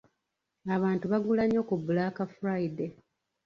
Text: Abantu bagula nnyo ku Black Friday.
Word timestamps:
Abantu 0.75 1.05
bagula 1.11 1.43
nnyo 1.45 1.61
ku 1.69 1.75
Black 1.87 2.15
Friday. 2.37 2.91